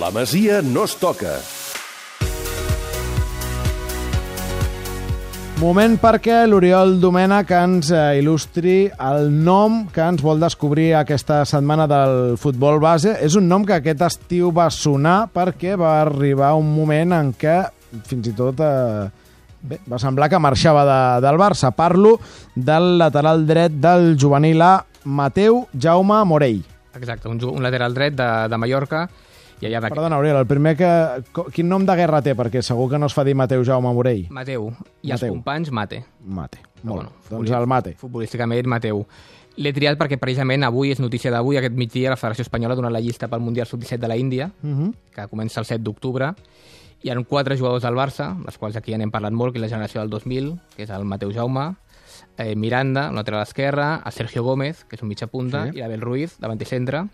La 0.00 0.10
Masia 0.10 0.62
no 0.62 0.84
es 0.88 0.94
toca. 0.96 1.34
Moment 5.60 5.98
perquè 6.00 6.40
l'Oriol 6.48 6.96
Domènech 7.02 7.50
ens 7.54 7.90
eh, 7.92 8.18
il·lustri 8.18 8.76
el 8.96 9.28
nom 9.44 9.82
que 9.92 10.02
ens 10.02 10.22
vol 10.24 10.40
descobrir 10.42 10.88
aquesta 10.98 11.42
setmana 11.46 11.84
del 11.90 12.38
futbol 12.40 12.80
base. 12.82 13.12
És 13.20 13.36
un 13.38 13.46
nom 13.50 13.66
que 13.68 13.76
aquest 13.76 14.02
estiu 14.08 14.50
va 14.54 14.70
sonar 14.72 15.28
perquè 15.34 15.76
va 15.78 15.98
arribar 16.00 16.54
un 16.58 16.72
moment 16.72 17.12
en 17.18 17.34
què 17.36 17.58
fins 18.08 18.30
i 18.32 18.34
tot 18.38 18.62
eh, 18.64 19.10
bé, 19.60 19.78
va 19.86 20.00
semblar 20.02 20.30
que 20.32 20.40
marxava 20.40 20.86
de, 20.88 21.00
del 21.26 21.38
Barça. 21.38 21.70
Parlo 21.76 22.16
del 22.56 22.96
lateral 23.02 23.44
dret 23.46 23.76
del 23.76 24.16
juvenil 24.16 24.64
A, 24.64 24.78
Mateu 25.04 25.66
Jaume 25.76 26.24
Morell. 26.24 26.62
Exacte, 26.96 27.28
un, 27.28 27.38
un 27.52 27.62
lateral 27.62 27.94
dret 27.94 28.16
de, 28.16 28.30
de 28.48 28.58
Mallorca. 28.58 29.06
I 29.62 29.66
allà 29.68 29.78
d'aquest... 29.80 29.94
Perdona, 29.94 30.18
Oriol, 30.18 30.36
el 30.42 30.46
primer 30.50 30.72
que... 30.76 30.88
Quin 31.54 31.68
nom 31.70 31.84
de 31.86 31.94
guerra 31.96 32.18
té? 32.24 32.34
Perquè 32.38 32.62
segur 32.66 32.88
que 32.90 32.98
no 32.98 33.06
es 33.06 33.14
fa 33.14 33.22
dir 33.24 33.36
Mateu 33.38 33.62
Jaume 33.64 33.92
Morell. 33.94 34.24
Mateu. 34.34 34.72
I 35.02 35.12
els 35.14 35.20
Mateu. 35.22 35.36
companys, 35.36 35.70
Mate. 35.70 36.02
Mate. 36.26 36.58
Molt. 36.82 36.96
bueno, 37.04 37.12
doncs 37.30 37.50
el 37.54 37.66
Mate. 37.70 37.94
Futbolísticament, 38.00 38.66
Mateu. 38.66 39.04
L'he 39.62 39.72
triat 39.76 39.98
perquè 40.00 40.16
precisament 40.18 40.64
avui 40.64 40.90
és 40.90 40.98
notícia 41.00 41.30
d'avui, 41.30 41.58
aquest 41.60 41.74
migdia, 41.76 42.10
la 42.10 42.16
Federació 42.16 42.42
Espanyola 42.42 42.72
ha 42.74 42.80
donat 42.80 42.92
la 42.92 43.00
llista 43.04 43.28
pel 43.28 43.40
Mundial 43.44 43.66
Sub-17 43.68 43.98
de 44.00 44.08
la 44.08 44.16
Índia, 44.16 44.50
Uh 44.64 44.68
-huh. 44.68 44.94
que 45.14 45.28
comença 45.28 45.60
el 45.60 45.66
7 45.66 45.82
d'octubre. 45.84 46.32
Hi 47.04 47.10
ha 47.10 47.22
quatre 47.24 47.56
jugadors 47.56 47.82
del 47.82 47.94
Barça, 47.94 48.34
les 48.44 48.56
quals 48.58 48.76
aquí 48.76 48.92
ja 48.92 48.98
n'hem 48.98 49.10
parlat 49.10 49.32
molt, 49.32 49.52
que 49.52 49.58
és 49.58 49.62
la 49.62 49.68
generació 49.68 50.00
del 50.00 50.08
2000, 50.10 50.58
que 50.76 50.84
és 50.84 50.90
el 50.90 51.04
Mateu 51.04 51.30
Jaume, 51.32 51.74
eh, 52.38 52.54
Miranda, 52.56 53.10
un 53.10 53.14
lateral 53.16 53.42
esquerre, 53.42 54.00
el 54.04 54.12
Sergio 54.12 54.42
Gómez, 54.42 54.84
que 54.84 54.96
és 54.96 55.02
un 55.02 55.08
mitja 55.08 55.26
punta, 55.26 55.64
Sí. 55.70 55.76
i 55.78 55.80
l'Abel 55.80 56.00
Ruiz, 56.00 56.38
davanter 56.38 56.66
centre. 56.66 57.04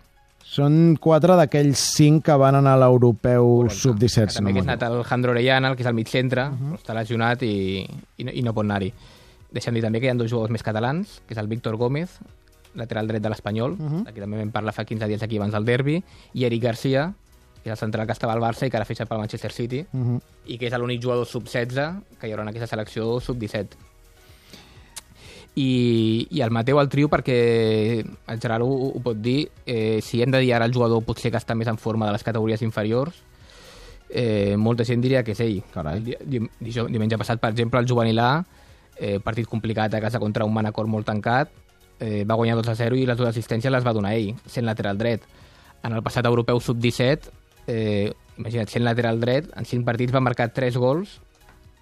Són 0.43 0.97
quatre 0.97 1.35
d'aquells 1.37 1.81
cinc 1.95 2.25
que 2.25 2.35
van 2.39 2.55
anar 2.55 2.73
a 2.73 2.81
l'europeu 2.81 3.45
Correcte. 3.45 3.79
sub-17. 3.81 4.39
També 4.39 4.53
que 4.53 4.59
és 4.59 4.67
anat 4.67 4.83
el 4.83 5.03
Jandro 5.03 5.31
Orellana, 5.31 5.69
el 5.69 5.75
que 5.75 5.83
és 5.83 5.87
al 5.87 5.93
mig 5.93 6.07
centre, 6.07 6.47
uh 6.47 6.53
-huh. 6.53 6.75
està 6.79 6.93
lesionat 6.93 7.43
i, 7.43 7.85
i, 8.17 8.23
no, 8.23 8.31
i 8.31 8.41
no 8.41 8.53
pot 8.53 8.65
anar-hi. 8.65 8.93
Deixem 9.51 9.73
dir 9.73 9.81
també 9.81 9.99
que 9.99 10.07
hi 10.07 10.09
ha 10.09 10.15
dos 10.15 10.29
jugadors 10.29 10.51
més 10.51 10.63
catalans, 10.63 11.21
que 11.27 11.33
és 11.33 11.37
el 11.39 11.47
Víctor 11.47 11.75
Gómez, 11.75 12.19
lateral 12.75 13.07
dret 13.07 13.21
de 13.21 13.29
l'Espanyol, 13.29 13.71
uh 13.73 13.77
-huh. 13.77 14.07
aquí 14.07 14.19
també 14.19 14.37
vam 14.37 14.51
parlar 14.51 14.73
fa 14.73 14.85
15 14.85 15.07
dies 15.07 15.23
aquí 15.23 15.37
abans 15.37 15.53
del 15.53 15.65
derbi, 15.65 16.03
i 16.33 16.45
Eric 16.45 16.63
Garcia, 16.63 17.13
que 17.63 17.69
és 17.69 17.71
el 17.71 17.77
central 17.77 18.05
que 18.05 18.13
estava 18.13 18.33
al 18.33 18.39
Barça 18.39 18.65
i 18.65 18.69
que 18.69 18.77
ara 18.77 18.85
fitxa 18.85 19.05
pel 19.05 19.17
Manchester 19.17 19.51
City, 19.51 19.85
uh 19.91 19.99
-huh. 19.99 20.21
i 20.45 20.57
que 20.57 20.67
és 20.67 20.73
l'únic 20.77 21.01
jugador 21.01 21.25
sub-16 21.25 22.01
que 22.19 22.27
hi 22.27 22.31
haurà 22.31 22.41
en 22.41 22.49
aquesta 22.49 22.67
selecció 22.67 23.19
sub-17. 23.19 23.88
I, 25.59 26.27
i 26.31 26.41
el 26.45 26.53
Mateu 26.55 26.79
al 26.79 26.89
trio 26.91 27.09
perquè 27.11 27.37
el 27.99 28.39
Gerard 28.39 28.63
ho, 28.63 28.91
ho 28.93 29.01
pot 29.03 29.17
dir 29.19 29.41
eh, 29.65 29.99
si 30.05 30.21
hem 30.23 30.31
de 30.31 30.41
dir 30.43 30.53
ara 30.55 30.67
el 30.69 30.75
jugador 30.75 31.03
potser 31.03 31.31
que 31.33 31.39
està 31.41 31.57
més 31.57 31.67
en 31.67 31.79
forma 31.81 32.07
de 32.07 32.13
les 32.15 32.23
categories 32.23 32.63
inferiors 32.63 33.17
eh, 34.09 34.55
molta 34.57 34.85
gent 34.87 35.01
diria 35.01 35.23
que 35.23 35.35
és 35.35 35.41
ell 35.45 35.59
Carai. 35.73 36.03
Di, 36.05 36.15
di, 36.21 36.43
diumenge 36.71 37.19
passat 37.19 37.41
per 37.41 37.51
exemple 37.51 37.81
el 37.81 37.89
juvenil 37.89 38.21
A 38.23 38.31
eh, 38.95 39.17
partit 39.23 39.47
complicat 39.49 39.93
a 39.93 40.03
casa 40.03 40.21
contra 40.21 40.47
un 40.47 40.53
Manacor 40.55 40.87
molt 40.87 41.09
tancat 41.09 41.51
eh, 41.99 42.23
va 42.23 42.39
guanyar 42.39 42.59
2 42.61 42.71
a 42.71 42.77
0 42.79 42.99
i 42.99 43.05
les 43.09 43.17
dues 43.19 43.29
assistències 43.29 43.73
les 43.73 43.85
va 43.85 43.95
donar 43.95 44.15
ell 44.15 44.35
sent 44.45 44.67
lateral 44.67 44.97
dret 45.01 45.25
en 45.83 45.95
el 45.95 46.03
passat 46.03 46.27
europeu 46.27 46.59
sub-17 46.63 47.33
eh, 47.67 48.11
imagina't, 48.37 48.71
sent 48.71 48.85
lateral 48.87 49.19
dret 49.19 49.49
en 49.55 49.67
5 49.67 49.83
partits 49.87 50.15
va 50.15 50.23
marcar 50.23 50.53
3 50.55 50.79
gols 50.79 51.19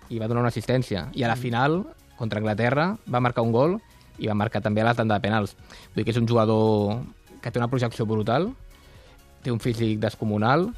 i 0.09 0.19
va 0.19 0.28
donar 0.28 0.45
una 0.45 0.52
assistència. 0.53 1.08
I 1.16 1.23
a 1.23 1.31
la 1.31 1.36
final, 1.36 1.81
contra 2.18 2.42
Anglaterra, 2.42 2.96
va 3.06 3.23
marcar 3.23 3.46
un 3.46 3.54
gol 3.56 3.78
i 4.18 4.28
va 4.28 4.38
marcar 4.38 4.62
també 4.66 4.82
a 4.82 4.90
la 4.90 4.96
tanda 4.98 5.18
de 5.18 5.23
penals. 5.23 5.56
Vull 5.94 6.02
dir 6.02 6.08
que 6.08 6.16
és 6.16 6.22
un 6.22 6.28
jugador 6.28 7.00
que 7.42 7.52
té 7.52 7.62
una 7.62 7.70
projecció 7.70 8.06
brutal, 8.09 8.52
té 9.44 9.54
un 9.54 9.62
físic 9.62 10.02
descomunal 10.02 10.72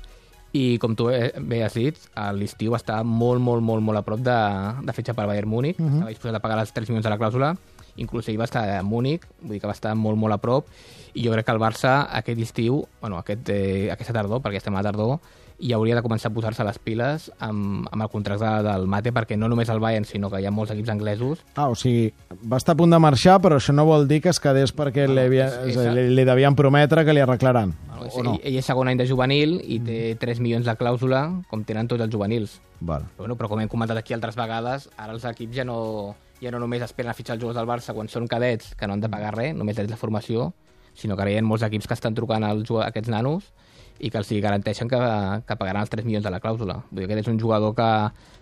i, 0.52 0.78
com 0.81 0.96
tu 0.98 1.08
bé 1.09 1.62
has 1.64 1.76
dit, 1.78 1.98
a 2.18 2.31
l'estiu 2.34 2.74
estar 2.78 3.03
molt, 3.06 3.41
molt, 3.41 3.63
molt, 3.63 3.86
molt 3.86 4.02
a 4.02 4.06
prop 4.06 4.22
de, 4.25 4.38
de 4.86 4.96
fetge 4.97 5.13
per 5.18 5.28
Bayern 5.30 5.50
Múnich. 5.50 5.80
Uh 5.80 5.86
-huh. 5.86 5.94
Estava 5.94 6.09
disposat 6.09 6.36
a 6.36 6.40
pagar 6.40 6.58
les 6.58 6.74
3 6.74 6.90
milions 6.90 7.03
de 7.03 7.09
la 7.09 7.19
clàusula, 7.19 7.56
inclús 7.97 8.28
ell 8.30 8.40
va 8.40 8.46
estar 8.46 8.63
a 8.78 8.84
Múnich, 8.84 9.28
vull 9.42 9.53
dir 9.53 9.62
que 9.62 9.68
va 9.68 9.74
estar 9.74 9.96
molt, 9.96 10.18
molt 10.18 10.34
a 10.34 10.38
prop, 10.38 10.66
i 11.13 11.24
jo 11.24 11.31
crec 11.31 11.46
que 11.46 11.52
el 11.52 11.59
Barça 11.59 12.08
aquest 12.12 12.40
estiu, 12.40 12.88
bueno, 13.02 13.18
aquest, 13.18 13.50
eh, 13.50 13.92
aquesta 13.92 14.13
tardor, 14.13 14.42
perquè 14.42 14.58
estem 14.58 14.75
a 14.75 14.81
la 14.81 14.84
tardor, 14.84 15.19
i 15.59 15.74
hauria 15.75 15.96
de 15.97 16.02
començar 16.02 16.30
a 16.30 16.34
posar-se 16.34 16.64
les 16.64 16.78
piles 16.80 17.25
amb, 17.44 17.88
amb 17.92 18.02
el 18.06 18.09
contracte 18.09 18.47
del 18.64 18.86
Mate, 18.88 19.12
perquè 19.12 19.36
no 19.38 19.50
només 19.52 19.68
el 19.70 19.80
Bayern, 19.84 20.06
sinó 20.08 20.30
que 20.31 20.40
hi 20.40 20.46
ha 20.47 20.52
molts 20.56 20.72
equips 20.72 20.90
anglesos 20.94 21.42
Ah, 21.56 21.68
o 21.68 21.75
sigui, 21.75 22.14
va 22.47 22.56
estar 22.58 22.74
a 22.74 22.80
punt 22.80 22.92
de 22.96 23.00
marxar, 23.00 23.42
però 23.44 23.58
això 23.59 23.74
no 23.75 23.84
vol 23.86 24.08
dir 24.08 24.22
que 24.24 24.30
es 24.31 24.40
quedés 24.40 24.72
perquè 24.75 25.08
li, 25.09 25.19
havia, 25.19 25.48
és- 25.68 25.75
és 25.75 25.94
li, 25.94 26.08
li 26.16 26.24
devien 26.25 26.56
prometre 26.56 27.03
que 27.06 27.14
li 27.14 27.19
arreglaran. 27.19 27.75
Bueno, 28.00 28.12
o 28.14 28.24
no? 28.24 28.34
ell, 28.36 28.42
ell 28.44 28.56
és 28.62 28.66
segon 28.66 28.88
any 28.88 28.98
de 28.98 29.06
juvenil 29.08 29.59
i 29.68 29.80
té 29.84 30.16
3 30.16 30.40
milions 30.40 30.66
de 30.66 30.75
clàusula, 30.80 31.25
com 31.50 31.64
tenen 31.68 31.88
tots 31.92 32.02
els 32.02 32.12
juvenils. 32.14 32.59
Val. 32.80 33.03
Però, 33.18 33.25
bueno, 33.25 33.36
però 33.36 33.50
com 33.50 33.59
hem 33.59 33.68
comentat 33.68 33.98
aquí 34.00 34.14
altres 34.16 34.36
vegades, 34.40 34.88
ara 34.96 35.12
els 35.12 35.25
equips 35.25 35.56
ja 35.58 35.66
no, 35.68 36.16
ja 36.40 36.52
no 36.52 36.59
només 36.64 36.81
esperen 36.81 37.12
a 37.12 37.14
fitxar 37.14 37.36
els 37.36 37.44
jugadors 37.44 37.59
del 37.59 37.68
Barça 37.68 37.94
quan 37.94 38.08
són 38.08 38.28
cadets, 38.31 38.74
que 38.75 38.88
no 38.88 38.94
han 38.96 39.02
de 39.03 39.09
pagar 39.12 39.36
res, 39.36 39.53
només 39.53 39.78
és 39.78 39.90
la 39.92 39.98
formació, 40.00 40.53
sinó 40.94 41.18
que 41.18 41.22
ara 41.28 41.31
hi 41.31 41.38
ha 41.38 41.44
molts 41.44 41.64
equips 41.68 41.88
que 41.88 41.94
estan 41.94 42.16
trucant 42.16 42.44
als 42.48 42.72
aquests 42.72 43.09
nanos 43.12 43.52
i 44.00 44.10
que 44.10 44.18
els 44.22 44.32
hi 44.32 44.40
garanteixen 44.42 44.90
que, 44.90 45.00
que 45.46 45.60
pagaran 45.60 45.84
els 45.84 45.92
3 45.92 46.06
milions 46.08 46.26
de 46.26 46.32
la 46.32 46.40
clàusula. 46.40 46.80
Vull 46.90 47.04
dir 47.04 47.08
que 47.08 47.18
aquest 47.18 47.28
és 47.28 47.34
un 47.34 47.40
jugador 47.40 47.76
que, 47.76 47.90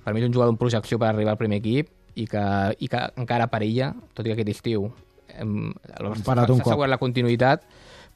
per 0.04 0.14
mi 0.14 0.22
és 0.22 0.28
un 0.30 0.34
jugador 0.34 0.54
en 0.54 0.62
projecció 0.62 1.00
per 1.02 1.10
arribar 1.12 1.34
al 1.36 1.42
primer 1.42 1.60
equip 1.62 1.90
i 2.16 2.26
que, 2.30 2.46
i 2.80 2.90
que 2.92 3.04
encara 3.18 3.50
perilla, 3.52 3.92
tot 4.14 4.26
i 4.26 4.32
que 4.32 4.38
aquest 4.38 4.56
estiu 4.56 4.90
s'ha 5.38 6.34
assegurat 6.34 6.90
la 6.90 7.00
continuïtat, 7.02 7.64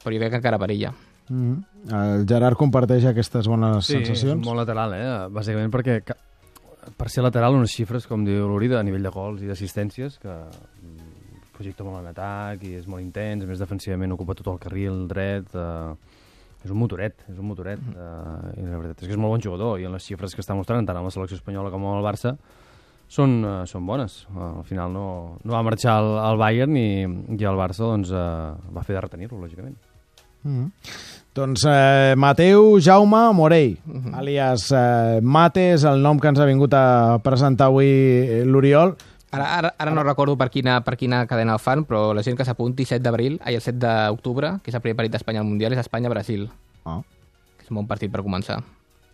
però 0.02 0.14
jo 0.14 0.20
crec 0.22 0.32
que 0.32 0.40
encara 0.40 0.58
perilla. 0.58 0.92
Mm 1.28 1.52
-hmm. 1.52 1.94
El 1.94 2.26
Gerard 2.26 2.56
comparteix 2.56 3.04
aquestes 3.06 3.46
bones 3.46 3.86
Sí, 3.86 3.92
sensacions? 3.92 4.44
molt 4.44 4.58
lateral, 4.58 4.94
eh? 4.94 5.28
Bàsicament 5.30 5.70
perquè 5.70 6.02
per 6.96 7.08
ser 7.08 7.22
lateral 7.22 7.54
unes 7.54 7.70
xifres, 7.70 8.06
com 8.06 8.24
diu 8.24 8.48
l'Uri, 8.48 8.72
a 8.74 8.82
nivell 8.82 9.02
de 9.02 9.10
gols 9.10 9.42
i 9.42 9.46
d'assistències, 9.46 10.18
que 10.18 10.28
mm, 10.28 11.52
projecta 11.52 11.84
molt 11.84 12.00
en 12.00 12.06
atac 12.06 12.64
i 12.64 12.74
és 12.74 12.86
molt 12.86 13.02
intens, 13.02 13.44
a 13.44 13.46
més 13.46 13.58
defensivament 13.58 14.12
ocupa 14.12 14.34
tot 14.34 14.48
el 14.48 14.58
carril 14.58 15.06
dret, 15.08 15.46
eh, 15.54 15.94
és 16.64 16.70
un 16.70 16.78
motoret, 16.78 17.24
és 17.28 17.38
un 17.38 17.48
motoret, 17.48 17.78
eh, 17.78 18.60
i 18.60 18.66
la 18.66 18.78
veritat 18.78 19.02
és 19.02 19.08
que 19.08 19.14
és 19.16 19.20
molt 19.20 19.34
bon 19.36 19.42
jugador, 19.42 19.80
i 19.80 19.86
en 19.88 19.94
les 19.96 20.04
xifres 20.06 20.34
que 20.34 20.42
està 20.44 20.54
mostrant 20.54 20.86
tant 20.86 20.98
amb 20.98 21.10
la 21.10 21.14
selecció 21.14 21.38
espanyola 21.40 21.70
com 21.70 21.84
amb 21.86 21.98
el 21.98 22.06
Barça, 22.06 22.36
són, 23.12 23.38
eh, 23.44 23.54
són 23.68 23.86
bones. 23.86 24.26
Eh, 24.30 24.42
al 24.42 24.66
final 24.68 24.92
no, 24.92 25.06
no 25.42 25.56
va 25.56 25.64
marxar 25.66 25.98
al, 26.00 26.12
al 26.18 26.38
Bayern 26.40 26.76
i, 26.76 26.90
i 27.36 27.48
el 27.48 27.58
Barça 27.58 27.84
doncs, 27.84 28.12
eh, 28.12 28.52
va 28.72 28.86
fer 28.86 28.96
de 28.96 29.04
retenir-lo, 29.04 29.40
lògicament. 29.42 29.76
Mm 30.42 30.58
-hmm. 30.58 30.70
Doncs 31.34 31.64
eh, 31.64 32.14
Mateu 32.16 32.78
Jaume 32.80 33.32
Morell, 33.32 33.78
alias 34.12 34.70
eh, 34.72 35.20
Mate, 35.22 35.72
és 35.74 35.84
el 35.84 36.02
nom 36.02 36.18
que 36.20 36.28
ens 36.28 36.38
ha 36.38 36.44
vingut 36.44 36.74
a 36.74 37.18
presentar 37.22 37.66
avui 37.66 38.44
l'Oriol. 38.44 38.96
Ara, 39.32 39.46
ara, 39.58 39.70
ara 39.80 39.90
no 39.96 40.02
recordo 40.04 40.36
per 40.36 40.50
quina, 40.52 40.82
per 40.84 40.96
quina 41.00 41.22
cadena 41.26 41.54
el 41.56 41.58
fan, 41.62 41.86
però 41.88 42.12
la 42.14 42.22
gent 42.22 42.36
que 42.36 42.44
s'apunti 42.44 42.84
7 42.84 43.00
d'abril, 43.02 43.38
ai, 43.42 43.54
el 43.56 43.62
7 43.64 43.78
d'octubre, 43.80 44.58
que 44.62 44.70
és 44.70 44.74
el 44.76 44.82
primer 44.84 44.96
partit 44.98 45.12
d'Espanya 45.16 45.40
al 45.40 45.46
Mundial, 45.48 45.72
és 45.72 45.78
Espanya-Brasil, 45.80 46.50
Oh. 46.84 47.02
que 47.56 47.64
és 47.64 47.70
un 47.70 47.76
bon 47.80 47.86
partit 47.86 48.10
per 48.12 48.20
començar. 48.22 48.58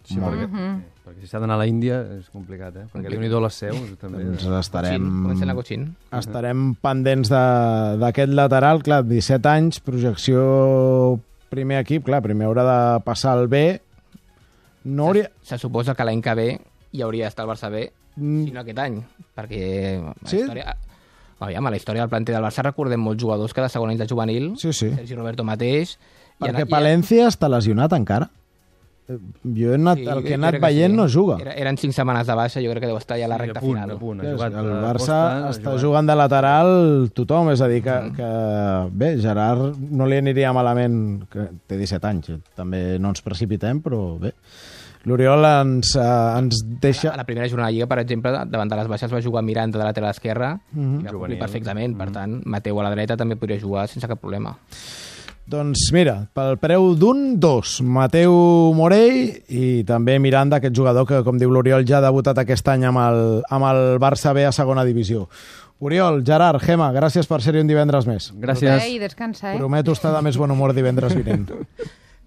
Sí, 0.08 0.16
perquè, 0.16 0.46
sí, 0.48 0.68
perquè 1.04 1.20
si 1.20 1.26
s'ha 1.28 1.38
d'anar 1.38 1.54
a 1.58 1.58
la 1.60 1.66
Índia 1.68 2.00
és 2.16 2.30
complicat, 2.32 2.74
eh? 2.80 2.86
Perquè 2.90 3.10
déu 3.12 3.20
nhi 3.20 3.28
les 3.28 3.54
seus 3.54 3.76
també. 4.00 4.24
Doncs 4.24 4.46
estarem, 4.58 5.04
comencen 5.22 5.50
a 5.50 5.54
Cotxin. 5.54 5.84
estarem 6.18 6.74
pendents 6.80 7.28
de- 7.28 7.98
d'aquest 8.00 8.32
lateral. 8.32 8.82
Clar, 8.82 9.04
17 9.04 9.46
anys, 9.52 9.80
projecció 9.80 11.20
primer 11.50 11.78
equip, 11.84 12.04
clar, 12.08 12.22
primer 12.22 12.46
haurà 12.48 12.64
de 12.64 13.04
passar 13.04 13.36
el 13.38 13.48
B. 13.48 13.80
No 14.84 15.08
hauria... 15.08 15.30
Se 15.42 15.58
suposa 15.58 15.94
que 15.94 16.04
l'any 16.04 16.22
que 16.22 16.34
ve 16.34 16.48
hi 16.92 17.02
hauria 17.02 17.24
d'estar 17.26 17.44
el 17.46 17.50
Barça 17.50 17.70
B, 17.70 17.90
Mm. 18.18 18.44
si 18.46 18.50
no 18.50 18.60
aquest 18.60 18.78
any, 18.82 18.96
perquè 19.36 20.00
la 20.02 20.14
Sí? 20.28 20.38
història... 20.40 20.76
Aviam, 21.40 21.64
a 21.66 21.70
la 21.70 21.76
història 21.76 22.02
del 22.02 22.10
planter 22.10 22.34
del 22.34 22.42
Barça 22.42 22.64
recordem 22.64 22.98
molts 22.98 23.22
jugadors 23.22 23.54
que 23.54 23.60
de 23.62 23.68
segon 23.68 23.90
any 23.90 23.98
de 24.00 24.08
juvenil, 24.10 24.54
Sí, 24.58 24.72
sí. 24.72 24.88
Sergi 24.90 25.14
Roberto 25.14 25.44
mateix... 25.44 25.92
i 26.40 26.42
Perquè 26.44 26.64
i- 26.66 26.70
Palència 26.70 27.28
està 27.28 27.48
lesionat 27.48 27.92
encara. 27.94 28.28
Eh, 29.08 29.16
Jo 29.54 29.70
he 29.70 29.74
anat, 29.76 29.98
Sí, 29.98 30.06
el 30.10 30.22
que 30.24 30.30
he 30.32 30.34
anat 30.34 30.54
que 30.56 30.60
veient 30.60 30.92
sí. 30.92 30.96
no 30.96 31.06
juga. 31.08 31.36
Era, 31.40 31.52
eren 31.54 31.78
5 31.78 31.92
setmanes 31.94 32.26
de 32.26 32.34
baixa, 32.34 32.60
jo 32.60 32.70
crec 32.72 32.82
que 32.82 32.88
deu 32.90 32.98
estar 32.98 33.16
ja 33.18 33.24
a 33.24 33.28
la 33.28 33.38
recta 33.38 33.60
a 33.60 33.62
punt, 33.62 33.78
final. 33.78 33.90
a 33.94 33.98
punt. 34.00 34.20
Ha 34.20 34.24
El 34.26 34.34
jugat, 34.36 34.52
el 34.52 34.66
Barça 34.66 34.98
Costa, 34.98 35.50
està 35.50 35.70
jugat- 35.70 35.80
jugant 35.80 36.06
de 36.10 36.16
lateral 36.16 37.10
tothom, 37.14 37.50
és 37.54 37.60
a 37.62 37.68
dir, 37.68 37.82
que, 37.82 37.96
que 38.16 38.88
bé, 38.92 39.16
Gerard 39.22 39.78
no 39.78 40.06
li 40.06 40.16
aniria 40.18 40.52
malament, 40.52 41.22
que 41.30 41.48
té 41.68 41.78
17 41.78 42.04
anys, 42.10 42.28
eh, 42.30 42.38
també 42.56 42.98
no 42.98 43.08
ens 43.14 43.22
precipitem, 43.22 43.80
però 43.80 44.18
bé, 44.18 44.34
l'Oriol 45.04 45.44
ens, 45.44 45.94
eh, 45.96 46.38
ens 46.38 46.62
deixa... 46.80 47.10
A 47.12 47.16
la 47.16 47.24
primera 47.24 47.48
jornada 47.48 47.68
de 47.70 47.74
Lliga, 47.76 47.86
per 47.86 47.98
exemple, 48.00 48.32
davant 48.46 48.68
de 48.68 48.76
les 48.76 48.88
baixes 48.88 49.12
va 49.12 49.20
jugar 49.22 49.42
Miranda 49.42 49.78
de 49.78 49.84
lateral 49.84 50.10
esquerre 50.10 50.54
Mhm. 50.72 50.80
i 50.82 51.04
va 51.04 51.10
complir 51.10 51.12
Juvenil. 51.12 51.38
perfectament. 51.38 51.96
Per 51.98 52.10
tant, 52.12 52.40
Mateu 52.46 52.80
a 52.80 52.82
la 52.88 52.90
dreta 52.90 53.16
també 53.16 53.36
podria 53.36 53.60
jugar 53.60 53.86
sense 53.88 54.06
cap 54.08 54.20
problema. 54.20 54.56
Doncs 55.48 55.86
mira, 55.96 56.26
pel 56.36 56.58
preu 56.60 56.90
d'un, 56.94 57.38
dos. 57.40 57.78
Mateu 57.80 58.34
Morell 58.76 59.30
i 59.48 59.82
també 59.88 60.18
Miranda, 60.20 60.58
aquest 60.58 60.74
jugador 60.76 61.06
que, 61.08 61.22
com 61.24 61.38
diu 61.40 61.48
l'Oriol, 61.50 61.86
ja 61.88 61.98
ha 61.98 62.04
debutat 62.04 62.36
aquest 62.42 62.68
any 62.68 62.84
amb 62.84 62.98
el, 63.00 63.22
amb 63.48 63.64
el 63.64 63.98
Barça 63.98 64.34
B 64.36 64.44
a 64.44 64.52
segona 64.52 64.84
divisió. 64.84 65.26
Oriol, 65.80 66.20
Gerard, 66.26 66.60
Gema, 66.60 66.90
gràcies 66.92 67.24
per 67.30 67.40
ser-hi 67.40 67.60
un 67.62 67.68
divendres 67.70 68.04
més. 68.04 68.32
Gràcies. 68.34 68.84
I 68.90 68.98
descansa, 68.98 69.54
eh? 69.54 69.56
Prometo 69.56 69.92
estar 69.96 70.12
de 70.12 70.20
més 70.26 70.36
bon 70.36 70.50
humor 70.50 70.74
divendres 70.74 71.14
vinent. 71.16 71.48